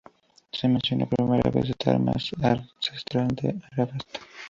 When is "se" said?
0.51-0.67